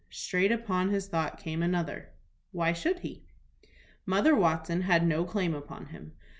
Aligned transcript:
Straight 0.09 0.51
upon 0.51 0.91
this 0.91 1.07
thought 1.07 1.37
came 1.37 1.61
another. 1.61 2.09
"Why 2.51 2.73
should 2.73 3.01
he?" 3.01 3.27
Mother 4.03 4.35
Watson 4.35 4.81
had 4.81 5.05
no 5.05 5.25
claim 5.25 5.53
upon 5.53 5.89
him. 5.89 6.13